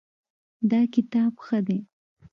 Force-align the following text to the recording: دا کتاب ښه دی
دا 0.71 0.81
کتاب 0.95 1.33
ښه 1.45 1.59
دی 1.67 1.79